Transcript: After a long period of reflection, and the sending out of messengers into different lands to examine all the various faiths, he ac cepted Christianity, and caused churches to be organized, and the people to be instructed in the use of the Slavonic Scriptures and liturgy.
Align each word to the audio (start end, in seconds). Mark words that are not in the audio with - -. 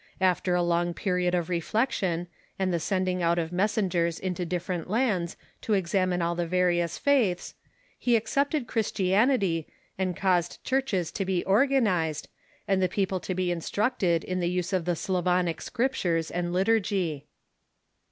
After 0.19 0.55
a 0.55 0.63
long 0.63 0.95
period 0.95 1.35
of 1.35 1.47
reflection, 1.47 2.25
and 2.57 2.73
the 2.73 2.79
sending 2.79 3.21
out 3.21 3.37
of 3.37 3.51
messengers 3.51 4.17
into 4.19 4.47
different 4.47 4.89
lands 4.89 5.37
to 5.61 5.73
examine 5.75 6.23
all 6.23 6.33
the 6.33 6.47
various 6.47 6.97
faiths, 6.97 7.53
he 7.99 8.15
ac 8.15 8.23
cepted 8.25 8.65
Christianity, 8.65 9.67
and 9.99 10.17
caused 10.17 10.63
churches 10.63 11.11
to 11.11 11.23
be 11.23 11.45
organized, 11.45 12.29
and 12.67 12.81
the 12.81 12.89
people 12.89 13.19
to 13.19 13.35
be 13.35 13.51
instructed 13.51 14.23
in 14.23 14.39
the 14.39 14.49
use 14.49 14.73
of 14.73 14.85
the 14.85 14.95
Slavonic 14.95 15.61
Scriptures 15.61 16.31
and 16.31 16.51
liturgy. 16.51 17.27